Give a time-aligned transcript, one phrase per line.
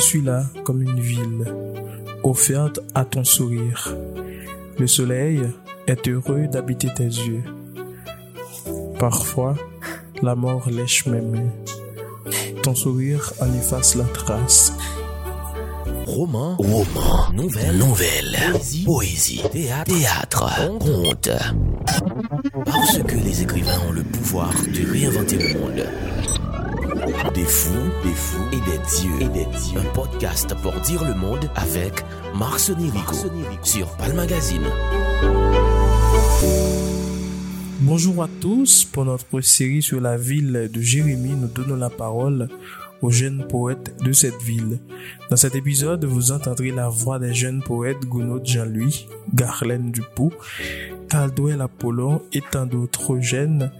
[0.00, 1.44] suis là comme une ville,
[2.22, 3.94] offerte à ton sourire.
[4.78, 5.42] Le soleil
[5.86, 7.44] est heureux d'habiter tes yeux.
[8.98, 9.56] Parfois,
[10.22, 11.50] la mort lèche mes mains.
[12.62, 14.72] Ton sourire en efface la trace.
[16.06, 21.30] Roman, roman, nouvelle, nouvelle, poésie, poésie, théâtre, théâtre, conte.
[22.64, 26.39] Parce que les écrivains ont le pouvoir de réinventer le monde.
[27.10, 29.80] Des fous, des fous et des dieux, et des dieux.
[29.80, 32.04] Un podcast pour dire le monde avec
[32.38, 33.16] Marc Rico
[33.64, 34.62] sur Pal Magazine.
[37.80, 38.84] Bonjour à tous.
[38.84, 42.48] Pour notre série sur la ville de Jérémie, nous donnons la parole
[43.02, 44.78] aux jeunes poètes de cette ville.
[45.30, 50.32] Dans cet épisode, vous entendrez la voix des jeunes poètes Gounod Jean-Louis, Garlène Dupou,
[51.10, 53.72] Caldwell Apollon et tant d'autres jeunes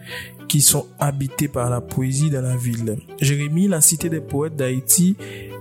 [0.48, 2.98] qui sont habités par la poésie dans la ville.
[3.20, 5.16] Jérémie, la cité des poètes d'Haïti,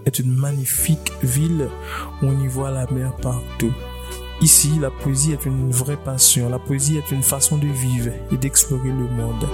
[0.05, 1.69] est une magnifique ville
[2.21, 3.71] où on y voit la mer partout.
[4.41, 6.49] Ici, la poésie est une vraie passion.
[6.49, 9.45] La poésie est une façon de vivre et d'explorer le monde.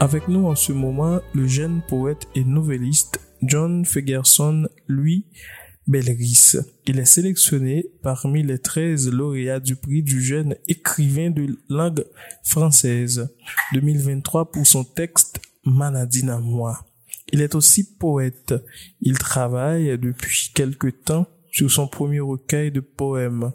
[0.00, 5.26] Avec nous en ce moment, le jeune poète et novelliste John Fegerson, lui,
[5.86, 6.56] Belris.
[6.86, 12.04] Il est sélectionné parmi les 13 lauréats du prix du jeune écrivain de langue
[12.44, 13.28] française
[13.72, 16.84] 2023 pour son texte Manadine à moi.
[17.32, 18.54] Il est aussi poète.
[19.00, 23.52] Il travaille depuis quelque temps sur son premier recueil de poèmes.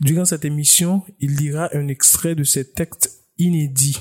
[0.00, 3.98] Durant cette émission, il lira un extrait de ses textes inédits.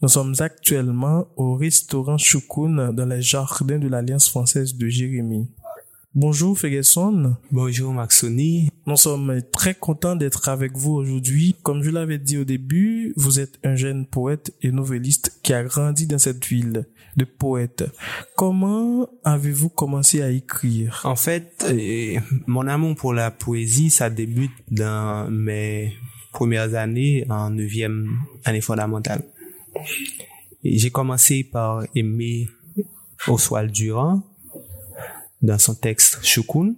[0.00, 5.48] Nous sommes actuellement au restaurant Choukoun dans les jardins de l'Alliance française de Jérémie.
[6.14, 7.36] Bonjour Ferguson.
[7.52, 8.70] Bonjour Maxoni.
[8.86, 11.54] Nous sommes très contents d'être avec vous aujourd'hui.
[11.62, 15.62] Comme je l'avais dit au début, vous êtes un jeune poète et novelliste qui a
[15.62, 16.86] grandi dans cette ville
[17.18, 17.84] de poètes.
[18.36, 21.02] Comment avez-vous commencé à écrire?
[21.04, 25.92] En fait, euh, mon amour pour la poésie, ça débute dans mes
[26.32, 29.24] premières années en neuvième année fondamentale.
[30.64, 32.48] J'ai commencé par aimer
[33.26, 34.22] Oswald Durand
[35.42, 36.74] dans son texte Choukoun.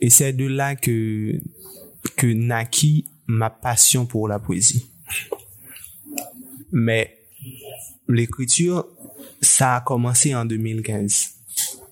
[0.00, 1.38] Et c'est de là que,
[2.16, 4.90] que naquit ma passion pour la poésie.
[6.72, 7.18] Mais
[8.08, 8.86] l'écriture,
[9.40, 11.30] ça a commencé en 2015,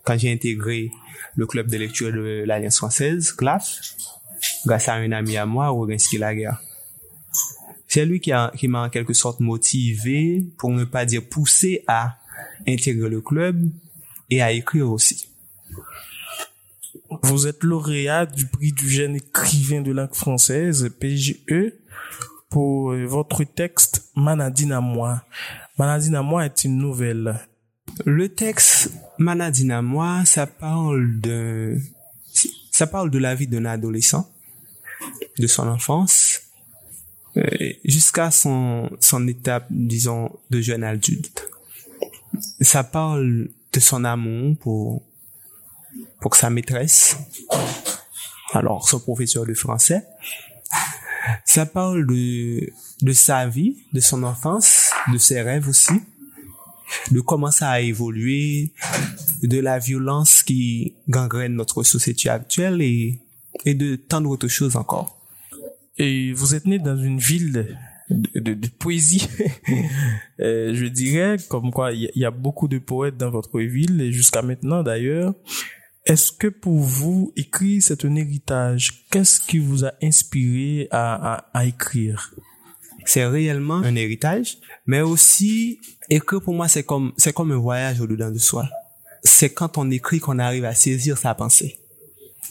[0.05, 0.91] quand j'ai intégré
[1.37, 3.81] le club de lecture de l'Alliance française, CLAF,
[4.67, 6.61] grâce à un ami à moi, Roginski Laguerre.
[7.87, 12.19] C'est lui qui m'a en quelque sorte motivé, pour ne pas dire poussé à
[12.67, 13.69] intégrer le club
[14.31, 15.27] et à écrire aussi.
[17.23, 21.73] Vous êtes lauréat du prix du jeune écrivain de langue française, PGE,
[22.49, 25.23] pour votre texte Manadine à moi.
[25.79, 27.41] Manadine à moi est une nouvelle.
[28.05, 31.79] Le texte Manadine à moi, ça parle de,
[32.71, 34.31] ça parle de la vie d'un adolescent,
[35.39, 36.41] de son enfance,
[37.37, 41.49] euh, jusqu'à son, son étape, disons, de jeune adulte.
[42.61, 45.03] Ça parle de son amour pour,
[46.21, 47.17] pour sa maîtresse,
[48.53, 50.05] alors son professeur de français.
[51.45, 56.01] Ça parle de, de sa vie, de son enfance, de ses rêves aussi,
[57.11, 58.73] de comment ça a évolué,
[59.43, 63.21] de la violence qui gangrène notre société actuelle et,
[63.65, 65.21] et de tant d'autres choses encore.
[65.99, 67.77] Et vous êtes né dans une ville
[68.11, 69.29] de, de, poésie,
[70.41, 74.13] euh, je dirais, comme quoi il y, a beaucoup de poètes dans votre ville, et
[74.13, 75.35] jusqu'à maintenant d'ailleurs.
[76.11, 79.07] Est-ce que pour vous, écrire, c'est un héritage?
[79.13, 82.35] Qu'est-ce qui vous a inspiré à, à, à écrire?
[83.05, 85.79] C'est réellement un héritage, mais aussi,
[86.09, 88.69] écrire pour moi, c'est comme, c'est comme un voyage au-dedans de soi.
[89.23, 91.79] C'est quand on écrit qu'on arrive à saisir sa pensée.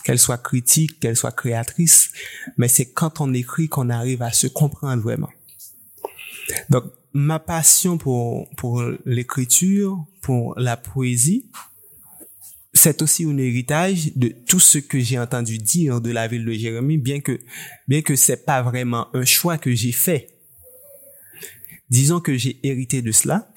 [0.05, 2.13] Qu'elle soit critique, qu'elle soit créatrice,
[2.55, 5.31] mais c'est quand on écrit qu'on arrive à se comprendre vraiment.
[6.69, 11.51] Donc, ma passion pour, pour l'écriture, pour la poésie,
[12.73, 16.53] c'est aussi un héritage de tout ce que j'ai entendu dire de la ville de
[16.53, 17.39] Jérémie, bien que,
[17.87, 20.29] bien que c'est pas vraiment un choix que j'ai fait.
[21.89, 23.51] Disons que j'ai hérité de cela.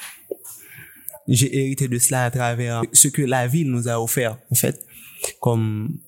[1.29, 4.85] J'ai hérité de cela à travers ce que la ville nous a offert, en fait,
[5.41, 5.99] comme,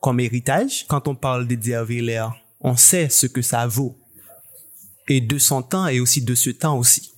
[0.00, 0.86] comme héritage.
[0.88, 2.28] Quand on parle de Villers,
[2.60, 3.96] on sait ce que ça vaut.
[5.08, 7.12] Et de son temps et aussi de ce temps aussi.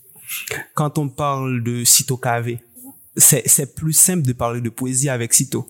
[0.74, 2.58] Quand on parle de Cito Cavé,
[3.16, 5.68] c'est plus simple de parler de poésie avec Cito.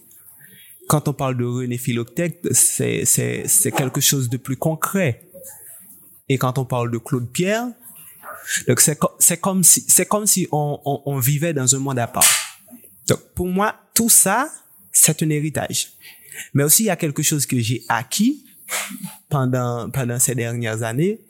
[0.88, 5.22] Quand on parle de René Philoctète, c'est quelque chose de plus concret.
[6.28, 7.66] Et quand on parle de Claude Pierre,
[8.68, 11.98] Donc c'est c'est comme si c'est comme si on, on, on vivait dans un monde
[11.98, 12.28] à part.
[13.08, 14.50] Donc pour moi, tout ça,
[14.92, 15.92] c'est un héritage.
[16.54, 18.44] Mais aussi il y a quelque chose que j'ai acquis
[19.28, 21.20] pendant pendant ces dernières années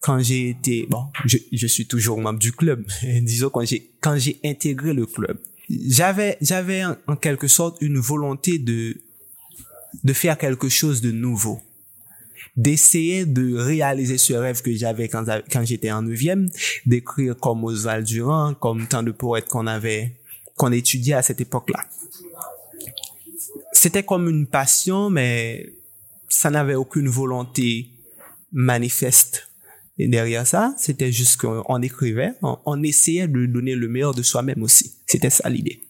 [0.00, 2.84] quand j'ai été bon, je, je suis toujours membre du club.
[3.02, 5.38] Disons quand j'ai quand j'ai intégré le club,
[5.68, 8.96] j'avais j'avais en, quelque sorte une volonté de
[10.04, 11.60] de faire quelque chose de nouveau
[12.56, 16.48] d'essayer de réaliser ce rêve que j'avais quand, quand j'étais en neuvième,
[16.86, 20.16] d'écrire comme Oswald Durand, comme tant de poètes qu'on avait,
[20.56, 21.84] qu'on étudiait à cette époque-là.
[23.72, 25.74] C'était comme une passion, mais
[26.28, 27.88] ça n'avait aucune volonté
[28.52, 29.45] manifeste.
[29.98, 34.14] Et derrière ça, c'était juste qu'on on écrivait, on, on essayait de donner le meilleur
[34.14, 34.96] de soi-même aussi.
[35.06, 35.80] C'était ça l'idée.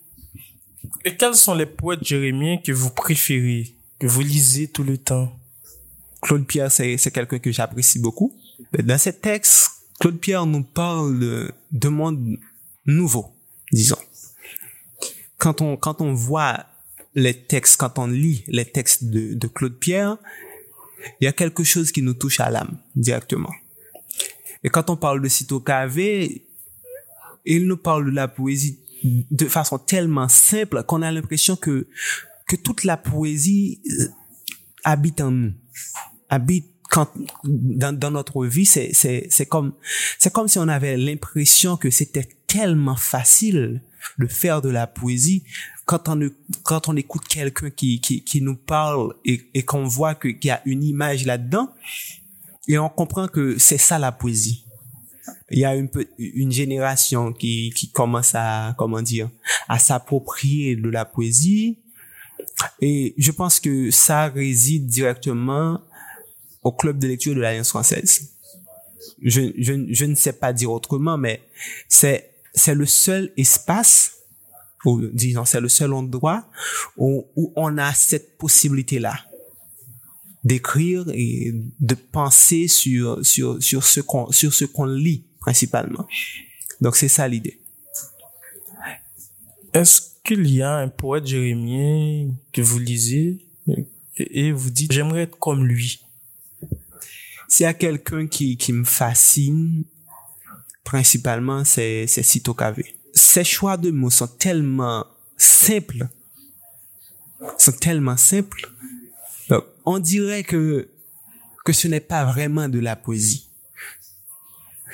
[1.05, 5.37] Et quels sont les poètes jérémiens que vous préférez, que vous lisez tout le temps?
[6.23, 8.37] Claude Pierre, c'est, quelqu'un que j'apprécie beaucoup.
[8.73, 9.71] Dans ces textes,
[10.01, 12.39] Claude Pierre nous parle de, de monde
[12.85, 13.27] nouveau,
[13.73, 13.99] disons.
[15.39, 16.67] Quand on, quand on voit
[17.15, 20.17] les textes, quand on lit les textes de, de Claude Pierre,
[21.21, 23.53] il y a quelque chose qui nous touche à l'âme directement.
[24.67, 26.45] Et quand on parle de Cito Cavé,
[27.45, 28.81] il nous parle de la poésie
[29.31, 31.87] de façon tellement simple qu'on a l'impression que,
[32.49, 34.09] que toute la poésie euh,
[34.83, 35.53] habite en nous.
[36.29, 37.09] Habite quand
[37.45, 39.75] dans, dans notre vie c'est c'est c'est comme
[40.19, 43.83] c'est comme si on avait l'impression que c'était tellement facile
[44.19, 45.45] de faire de la poésie
[45.85, 46.29] quand on
[46.65, 50.49] quand on écoute quelqu'un qui qui qui nous parle et, et qu'on voit que qu'il
[50.49, 51.73] y a une image là-dedans
[52.69, 54.65] et on comprend que c'est ça la poésie.
[55.51, 59.31] Il y a une une génération qui qui commence à comment dire
[59.69, 61.79] à s'approprier de la poésie.
[62.81, 65.81] Et je pense que ça réside directement
[66.63, 68.31] au club de lecture de l'Alliance française.
[69.23, 71.43] Je, je, je ne sais pas dire autrement, mais
[71.89, 74.13] c'est, c'est le seul espace,
[74.85, 76.49] ou disons, c'est le seul endroit
[76.97, 79.26] où, où on a cette possibilité-là
[80.47, 86.07] d'écrire et de penser sur, sur, sur ce qu'on, sur ce qu'on lit, principalement.
[86.81, 87.59] Donc, c'est ça l'idée.
[89.75, 93.39] Est-ce qu'il y a un poète jérémien que vous lisez
[94.17, 96.01] et vous dites, j'aimerais être comme lui?
[97.49, 99.85] S'il y a quelqu'un qui, qui me fascine,
[100.85, 102.95] principalement, c'est, c'est Cito Cavé.
[103.13, 105.07] Ses choix de mots sont tellement
[105.37, 106.09] simples,
[107.59, 108.71] sont tellement simples.
[109.49, 110.89] Donc, on dirait que,
[111.65, 113.49] que ce n'est pas vraiment de la poésie.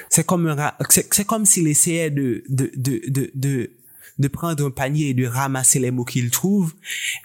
[0.09, 0.55] C'est comme
[0.91, 3.71] c'est, comme s'il essayait de, de, de, de,
[4.19, 6.75] de, prendre un panier et de ramasser les mots qu'il trouve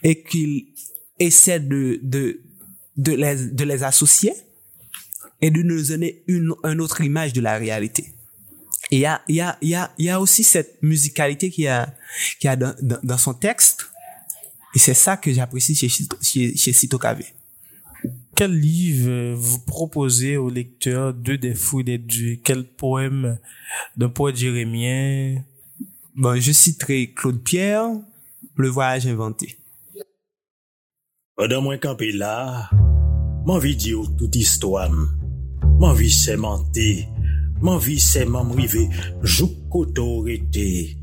[0.04, 0.68] et qu'il
[1.20, 2.40] essaie de, de,
[2.96, 4.34] de les, de les associer
[5.42, 8.14] et de nous donner une, une autre image de la réalité.
[8.92, 11.68] Et il y a, y a, y a, y a aussi cette musicalité qu'il y
[11.68, 11.94] a,
[12.40, 13.86] qu'il y a dans, dans son texte.
[14.76, 17.26] Et c'est ça que j'apprécie chez, chez, chez Cito Cavé.
[18.36, 22.40] Quel livre euh, vous proposez aux lecteurs de Des Fous et des Dieux?
[22.44, 23.40] Quel poème
[23.96, 25.44] d'un poète jérémien?
[26.16, 27.90] Bon, je citerai Claude Pierre,
[28.56, 29.58] Le voyage inventé.
[31.36, 32.70] Pendant moi campé là,
[33.46, 34.92] m'envie dire toute histoire.
[35.80, 37.08] M'envie sémenter.
[37.62, 38.90] M'envie c'est m'enriver.
[39.24, 40.98] Jouk koto rete.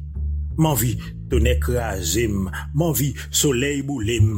[0.57, 0.99] M'envie
[1.35, 4.37] tenek razem, man vi soley boulem,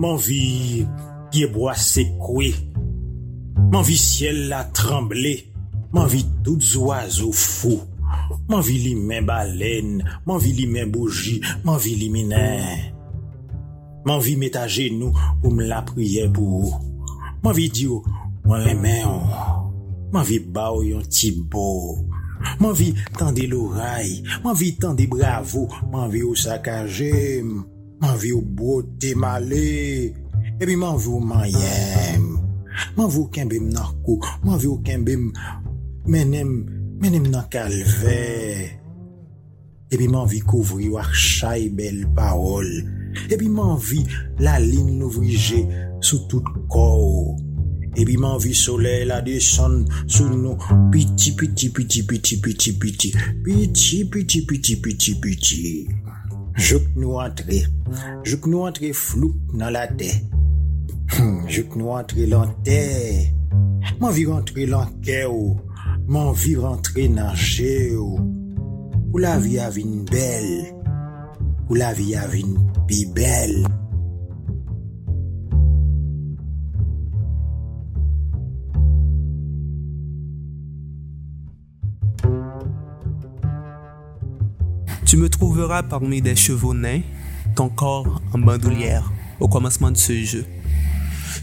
[0.00, 0.86] man vi
[1.32, 2.52] pieboa sekwe,
[3.68, 5.34] man vi siel la tremble,
[5.92, 7.82] man vi tout zoazo fou,
[8.48, 11.38] man vi li men balen, man vi li men boji,
[11.68, 12.94] man vi li menen.
[14.08, 15.12] Man vi met a genou
[15.42, 16.76] pou m la priye pou ou,
[17.44, 17.98] man vi diyo,
[18.46, 19.40] mwen remen ou,
[20.14, 22.07] man vi ba ou yon ti bo ou.
[22.58, 27.64] Man vi tan de loray, man vi tan de bravo, man vi ou sakajem,
[28.00, 30.12] man vi ou bote male,
[30.58, 32.28] epi man vi ou manyem.
[32.96, 35.30] Man vi ou kembem narko, man vi ou kembem
[36.06, 36.52] menem,
[37.00, 38.20] menem nan kalve.
[39.88, 42.68] Epi man vi kouvri wak chay bel parol,
[43.26, 44.04] epi man vi
[44.44, 45.64] la lin nou vrije
[45.98, 47.47] sou tout kou.
[47.96, 53.12] Epi man vi sole la deson sou hmm, nou Piti, piti, piti, piti, piti, piti
[53.44, 55.62] Piti, piti, piti, piti, piti
[56.58, 57.62] Jouk nou antre
[58.26, 60.10] Jouk nou antre floup nan la te
[61.48, 62.82] Jouk nou antre lan te
[63.98, 65.84] Man vi rentre lan ke ou oh.
[66.08, 69.22] Man vi rentre nan je ou Ou oh.
[69.22, 70.48] la vi avin bel
[71.68, 72.56] Ou la vi avin
[72.88, 73.62] pi bel
[85.08, 87.00] Tu me trouveras parmi des chevaux nains,
[87.56, 89.10] ton corps en bandoulière,
[89.40, 90.44] au commencement de ce jeu.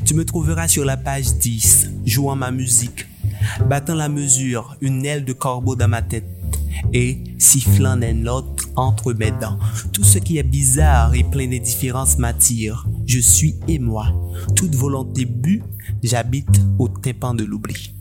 [0.06, 3.08] Tu me trouveras sur la page 10, jouant ma musique,
[3.68, 6.28] battant la mesure, une aile de corbeau dans ma tête,
[6.94, 9.58] et sifflant des notes entre mes dents.
[9.92, 12.88] Tout ce qui est bizarre et plein de différences m'attire.
[13.08, 14.14] Je suis et moi.
[14.56, 15.64] Toute volonté but,
[16.04, 17.95] j'habite au tympan de l'oubli.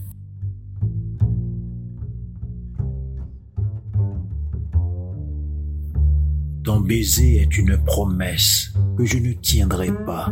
[6.79, 10.31] Baiser est une promesse que je ne tiendrai pas.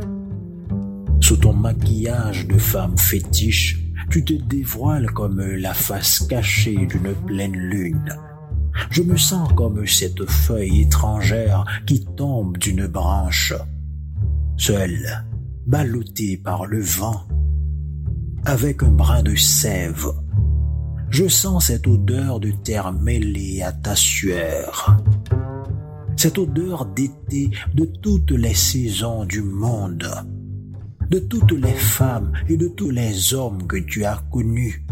[1.22, 7.56] Sous ton maquillage de femme fétiche, tu te dévoiles comme la face cachée d'une pleine
[7.56, 8.14] lune.
[8.90, 13.54] Je me sens comme cette feuille étrangère qui tombe d'une branche,
[14.58, 15.26] seule,
[15.66, 17.28] ballottée par le vent,
[18.46, 20.08] avec un brin de sève.
[21.10, 24.98] Je sens cette odeur de terre mêlée à ta sueur
[26.24, 30.08] cette odeur d'été de toutes les saisons du monde,
[31.10, 34.86] de toutes les femmes et de tous les hommes que tu as connus.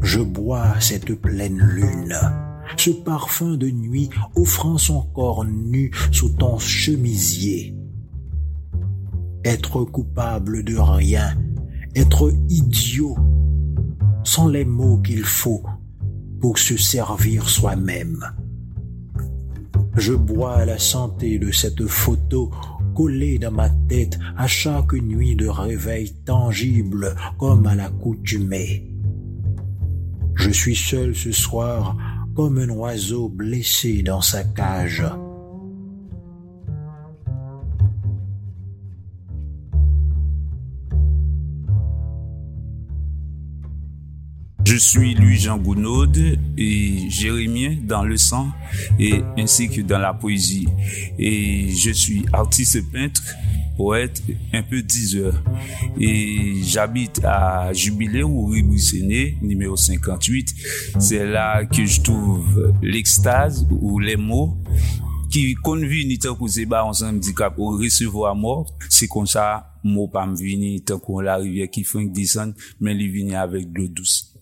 [0.00, 2.14] Je bois cette pleine lune,
[2.76, 7.74] ce parfum de nuit offrant son corps nu sous ton chemisier.
[9.44, 11.34] Être coupable de rien,
[11.96, 13.16] être idiot,
[14.22, 15.64] sont les mots qu'il faut
[16.40, 18.24] pour se servir soi-même.
[19.98, 22.52] Je bois la santé de cette photo
[22.94, 28.88] collée dans ma tête à chaque nuit de réveil tangible comme à l'accoutumée.
[30.36, 31.96] Je suis seul ce soir
[32.36, 35.04] comme un oiseau blessé dans sa cage.
[44.68, 46.14] Je suis Louis-Jean Gounod
[46.58, 48.50] et Jérémien dans le sang
[48.98, 50.68] et ainsi que dans la poésie.
[51.18, 53.22] Et je suis artiste peintre,
[53.78, 54.22] poète,
[54.52, 55.42] un peu diseur.
[55.98, 60.54] Et j'habite à Jubilé ou Ribouisséné, numéro 58.
[60.98, 64.54] C'est là que je trouve l'extase ou les mots
[65.28, 69.44] ki konvini tenkou se ba ansan mdikap ou resevo a mor, se kon sa
[69.84, 74.37] mou pa mvini tenkou la rivye ki fwenk disan, men li vini avèk glodous.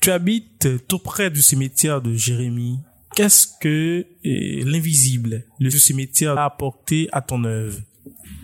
[0.00, 2.78] Tu habites tout près du cimetière de Jérémie.
[3.14, 7.78] Qu'est-ce que l'invisible, le cimetière a apporté à ton œuvre?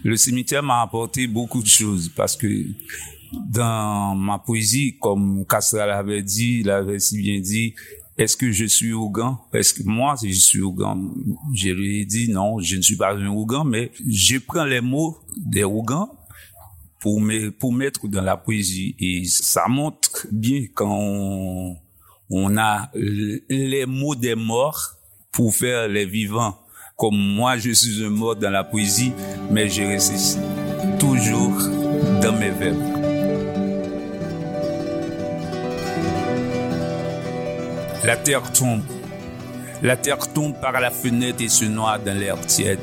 [0.04, 2.46] Le cimetière m'a apporté beaucoup de choses parce que
[3.32, 7.74] dans ma poésie, comme Castral avait dit, il avait si bien dit,
[8.16, 11.14] est-ce que je suis Ougan Est-ce que moi, je suis Ougan
[11.54, 14.80] Je lui ai dit non, je ne suis pas un Ougan, mais je prends les
[14.80, 16.10] mots des Ougans
[17.00, 17.20] pour,
[17.58, 18.94] pour mettre dans la poésie.
[18.98, 21.76] Et ça montre bien quand
[22.30, 24.96] on, a les mots des morts
[25.32, 26.58] pour faire les vivants.
[26.96, 29.12] Comme moi, je suis un mort dans la poésie,
[29.50, 30.38] mais je reste
[30.98, 31.56] toujours
[32.20, 32.98] dans mes verbes.
[38.04, 38.82] La terre tombe.
[39.82, 42.80] La terre tombe par la fenêtre et se noie dans l'air tiède.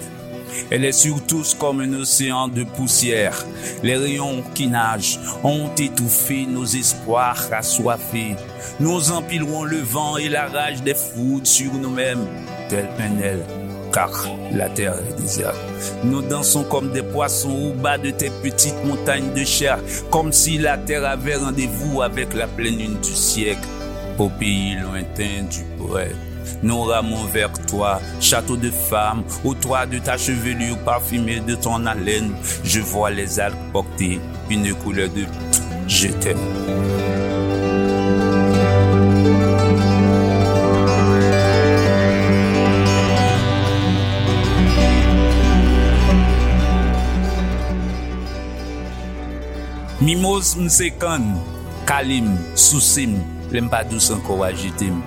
[0.72, 3.46] Elle est sur tous comme un océan de poussière.
[3.84, 8.36] Les rayons qui nagent ont étouffé nos espoirs assoiffés.
[8.80, 12.26] Nous empilerons le vent et la rage des foudres sur nous-mêmes,
[12.70, 13.16] tel un
[13.96, 14.12] car
[14.52, 15.56] la terre est déserte.
[16.04, 19.80] Nous dansons comme des poissons au bas de tes petites montagnes de chair,
[20.12, 23.68] comme si la terre avait rendez-vous avec la pleine lune du siècle,
[24.18, 26.25] au pays lointain du poète.
[26.64, 31.86] Nous ramons vers toi, château de femme, au toit de ta chevelure parfumée de ton
[31.86, 32.34] haleine.
[32.64, 35.26] Je vois les algues porter une couleur de
[35.88, 36.38] je t'aime.
[50.02, 51.40] Mimos msekan,
[51.86, 53.18] kalim, susim,
[53.52, 55.02] lem pa dousan kowa jitim.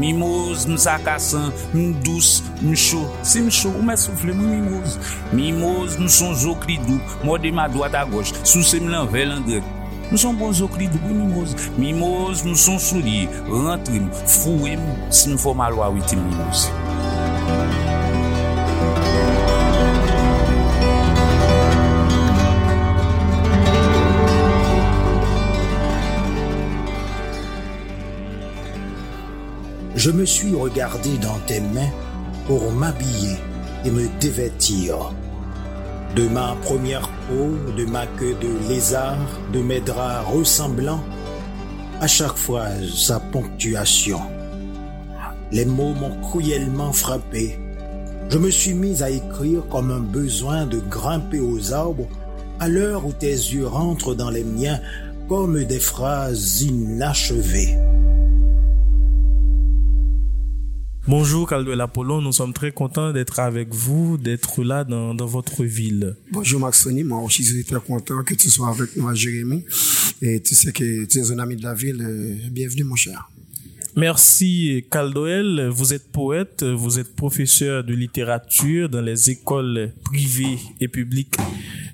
[0.00, 4.98] Mimoz msakasan, mdous, mchou Si mchou, ou mè soufle mou mimoz
[5.36, 9.66] Mimoz mson zokri dou Mode ma doat a goch Sou se mlan vel an grek
[10.10, 14.10] Mson bon zokri dou pou mimoz Mimoz mson souli, rentrim,
[14.40, 16.68] fouim Si mfo malwa witi mimoz
[30.00, 31.92] je me suis regardé dans tes mains
[32.46, 33.36] pour m'habiller
[33.84, 34.96] et me dévêtir.
[36.16, 39.18] De ma première peau, de ma queue de lézard,
[39.52, 41.04] de mes draps ressemblants,
[42.00, 44.20] à chaque fois sa ponctuation.
[45.52, 47.58] les mots m'ont cruellement frappé.
[48.30, 52.08] Je me suis mis à écrire comme un besoin de grimper aux arbres
[52.58, 54.80] à l'heure où tes yeux rentrent dans les miens
[55.28, 57.76] comme des phrases inachevées.
[61.08, 65.64] Bonjour Caldwell Apollon, nous sommes très contents d'être avec vous, d'être là dans, dans votre
[65.64, 66.14] ville.
[66.30, 69.64] Bonjour Maxoni, moi aussi je suis très content que tu sois avec nous à Jérémy.
[70.22, 72.00] Et tu sais que tu es un ami de la ville.
[72.02, 73.30] Euh, Bienvenue mon cher.
[73.96, 80.86] Merci Caldoel, vous êtes poète, vous êtes professeur de littérature dans les écoles privées et
[80.86, 81.34] publiques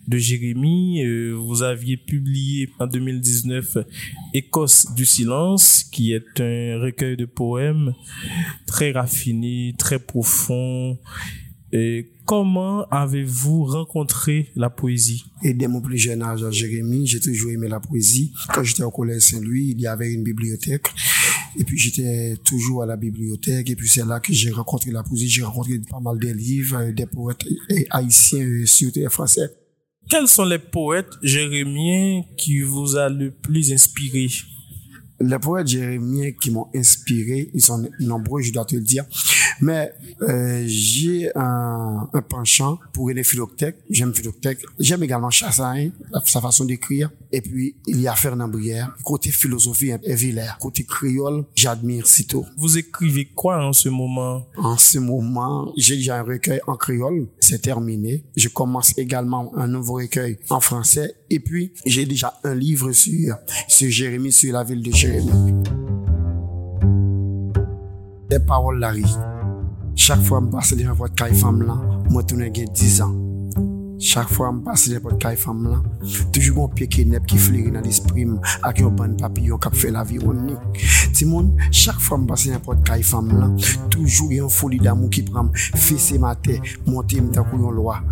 [0.08, 1.04] de Jérémy.
[1.04, 3.78] Euh, Vous aviez publié en 2019
[4.34, 7.94] Écosse du silence, qui est un recueil de poèmes
[8.66, 10.98] très raffiné, très profond.
[11.72, 15.24] Et comment avez-vous rencontré la poésie?
[15.42, 18.32] Et dès mon plus jeune âge Jérémy, j'ai toujours aimé la poésie.
[18.54, 20.86] Quand j'étais au collège Saint-Louis, il y avait une bibliothèque.
[21.58, 23.68] Et puis j'étais toujours à la bibliothèque.
[23.70, 25.28] Et puis c'est là que j'ai rencontré la poésie.
[25.28, 29.50] J'ai rencontré pas mal de livres, euh, des poètes euh, haïtiens, surtout français.
[30.08, 34.28] Quels sont les poètes jérémiens qui vous a le plus inspiré?
[35.18, 39.04] Les poètes jérémiens qui m'ont inspiré, ils sont nombreux, je dois te le dire.
[39.60, 43.76] Mais euh, j'ai un, un penchant pour les Philoctèque.
[43.90, 44.60] J'aime Philoctèque.
[44.78, 45.92] J'aime également Chassagne,
[46.24, 47.10] sa façon d'écrire.
[47.32, 48.94] Et puis, il y a Fernand Brière.
[49.04, 50.56] Côté philosophie, et Villers.
[50.60, 52.44] Côté créole, j'admire Cito.
[52.56, 54.46] Vous écrivez quoi en ce moment?
[54.56, 57.28] En ce moment, j'ai déjà un recueil en créole.
[57.40, 58.24] C'est terminé.
[58.36, 61.14] Je commence également un nouveau recueil en français.
[61.30, 63.36] Et puis, j'ai déjà un livre sur,
[63.68, 65.62] sur Jérémie, sur la ville de Jérémie.
[68.30, 69.04] Des paroles Larry.
[69.96, 71.78] Chak fwa m pase devan pot kay fam lan,
[72.12, 73.14] mwen tounen gen 10 an.
[73.96, 75.86] Chak fwa m pase devan pot kay fam lan,
[76.34, 78.34] toujou goun pye ki nep ki fleri nan disprim
[78.68, 80.56] ak yon ban papiyon kap fe la vi on ni.
[81.16, 83.56] Ti moun, chak fwa m pase devan pot kay fam lan,
[83.88, 88.02] toujou yon foli damou ki pram fese mate, monte mta kou yon loa.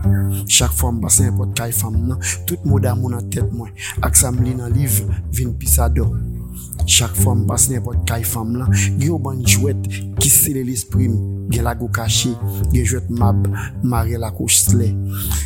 [0.49, 3.77] Chak fwa m pase devan pot kay fam lan, tout mou damou nan tet mwen,
[4.01, 5.03] ak sa m li nan liv
[5.37, 6.09] vin pisa do.
[6.87, 9.87] Chak fom pas nepot kay fom lan, gen yo ban jwet
[10.21, 11.15] ki sile l'esprim,
[11.53, 12.35] gen la go kache,
[12.75, 13.47] gen jwet mab,
[13.83, 14.91] mare la kouch sle.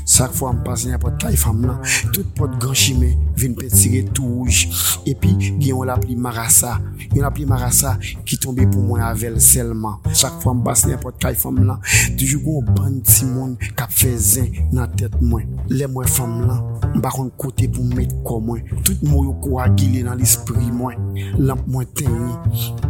[0.09, 1.79] Chak fom pas nepot kay fom lan,
[2.12, 4.64] tout pot ganshime vin petire tou ouj.
[5.09, 6.75] Epi gen yo la pli marasa,
[7.12, 10.03] gen la pli marasa ki tombe pou mwen avel selman.
[10.11, 11.79] Chak fom pas nepot kay fom lan,
[12.18, 15.47] toujou kon ban ti moun kap fezen nan tet mwen.
[15.71, 16.66] Le mwen fom lan,
[16.99, 20.98] bakon kote pou met kon mwen, tout mou yo kwa gile nan l'esprim mwen.
[21.39, 22.35] Lamp mwen tenyi,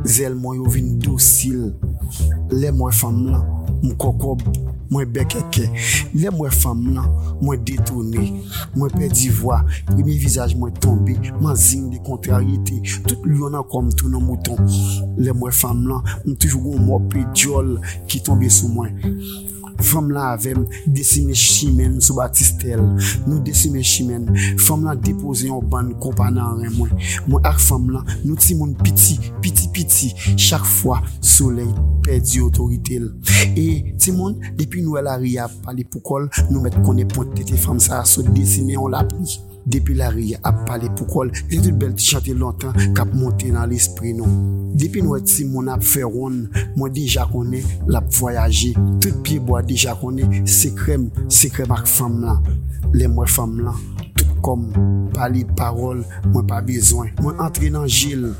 [0.05, 1.73] zel mwen yo vin dosil.
[2.51, 3.45] Le mwen fam lan,
[3.83, 4.43] mwen kokob,
[4.91, 5.67] mwen bekeke.
[6.15, 7.09] Le mwen fam lan,
[7.43, 8.25] mwen detone,
[8.77, 9.61] mwen pedi vwa.
[9.91, 12.81] Premi vizaj mwen tombe, man zing de kontrarite.
[13.07, 14.61] Tout lyonan kom tou nan mouton.
[15.19, 17.77] Le mwen fam lan, mwen toujou goun mwen pe diol
[18.09, 18.97] ki tombe sou mwen.
[19.85, 22.83] Fom la avem desine chimen sou batistel
[23.27, 24.27] Nou desine chimen
[24.65, 26.95] Fom la depoze yon ban kompanan ren mwen
[27.29, 31.69] Mwen ak fom la nou ti moun piti Piti piti Chak fwa soley
[32.07, 33.11] perdi otoritel
[33.55, 33.69] E
[34.01, 37.61] ti moun depi nou el ari ap pali pou kol Nou met konen pote te
[37.61, 41.59] fom sa So desine yon la pli Depi la riye ap pale pou kol, se
[41.59, 44.29] tout bel ti chante lontan kap monte nan l'esprit nou.
[44.79, 46.45] Depi nou eti moun ap fe ron,
[46.77, 48.75] moun deja konen lap voyaje.
[49.03, 52.45] Tout piye bo a deja konen, se krem, se krem ak fam lan.
[52.95, 53.81] Le mwen fam lan,
[54.15, 54.69] tout kom,
[55.17, 57.13] pali parol, mwen pa bezwen.
[57.23, 58.31] Mwen entre nan jil.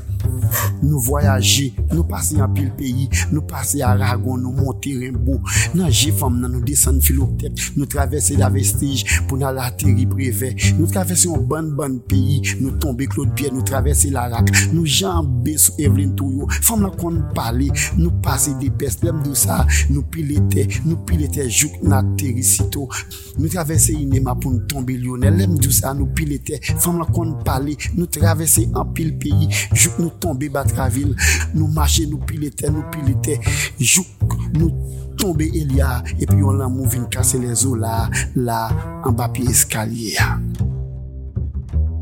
[0.81, 5.43] Nou voyaje, nou pase yon pil peyi, nou pase Aragon, nou monte Rimbaud,
[5.75, 10.53] nan Jefam nan nou desen Filotep, nou travesse la vestij pou nan la teri breve,
[10.77, 14.87] nou travesse yon ban ban peyi, nou tombe Claude Pierre, nou travesse la rak, nou
[14.87, 19.59] jambe sou Evelyn Touyo, fam la kon pale, nou pase de Beslem dousa,
[19.91, 22.87] nou pilete, nou pilete Jouk nan teri sito,
[23.35, 27.75] nou travesse Inema pou nou tombe Lionel, lem dousa nou pilete, fam la kon pale,
[27.97, 31.15] nou travesse an pil peyi, Jouk nou nous tomber Batraville,
[31.53, 33.39] nous marcher, nous pileter, nous pileter,
[33.79, 34.05] jouk
[34.53, 34.71] nous
[35.17, 38.69] tomber Elia, et puis on l'a mouvé casser les os là, là,
[39.03, 40.15] en bas pied escalier.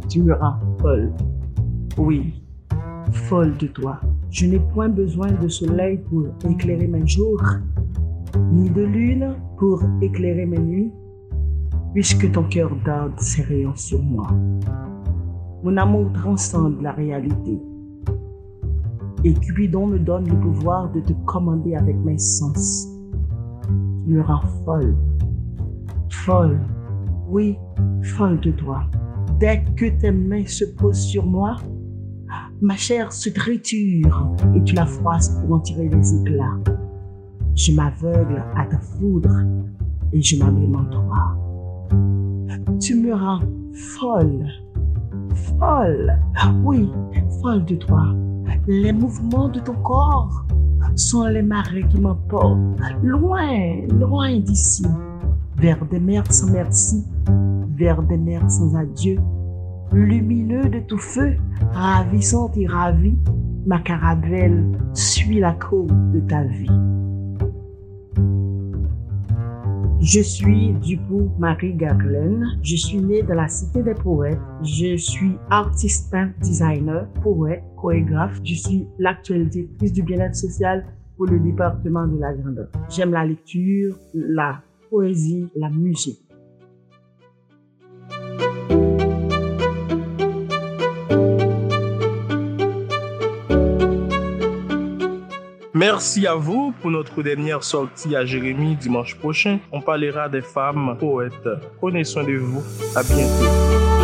[0.10, 1.12] Tu me rends folle.
[1.98, 2.34] Oui,
[3.12, 4.00] folle de toi.
[4.30, 7.42] Je n'ai point besoin de soleil pour éclairer mes jours,
[8.52, 10.92] ni de lune pour éclairer mes nuits,
[11.94, 14.28] puisque ton cœur darde ses rayons sur moi.
[15.64, 17.60] Mon amour transcende la réalité.
[19.24, 22.88] Et Cupidon me donne le pouvoir de te commander avec mes sens.
[24.06, 24.96] Tu me rends folle.
[26.12, 26.60] Folle.
[27.28, 27.58] Oui,
[28.04, 28.84] folle de toi.
[29.40, 31.58] Dès que tes mains se posent sur moi,
[32.60, 36.58] Ma chair se triture et tu la froisses pour en tirer les éclats.
[37.54, 39.44] Je m'aveugle à ta foudre
[40.12, 41.38] et je m'abîme en toi.
[42.80, 43.42] Tu me rends
[43.74, 44.48] folle,
[45.60, 46.20] folle,
[46.64, 46.90] oui,
[47.42, 48.08] folle de toi.
[48.70, 50.46] Les mouvements de ton corps
[50.98, 52.60] sont les marées qui m'emportent
[53.02, 54.86] loin, loin d'ici,
[55.56, 57.06] vers des mers sans merci,
[57.78, 59.20] vers des mers sans adieu.
[59.94, 61.38] Lumineux de tout feu,
[61.72, 63.18] ravissante et ravie,
[63.66, 66.97] ma caravelle suit la côte de ta vie.
[70.10, 72.58] Je suis Dupou Marie Garlaine.
[72.64, 74.40] Je suis née dans la cité des poètes.
[74.64, 78.40] Je suis artiste peintre, designer, poète, chorégraphe.
[78.42, 80.86] Je suis l'actuelle directrice du bien-être social
[81.18, 82.70] pour le département de la grandeur.
[82.90, 86.27] J'aime la lecture, la poésie, la musique.
[95.98, 99.58] Merci à vous pour notre dernière sortie à Jérémie dimanche prochain.
[99.72, 101.50] On parlera des femmes poètes.
[101.80, 102.64] Prenez soin de vous.
[102.96, 103.97] À bientôt.